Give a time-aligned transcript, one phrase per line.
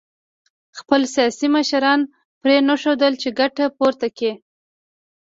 [0.79, 1.99] خپل سیاسي مشران
[2.41, 4.31] پرېنښودل چې ګټه پورته کړي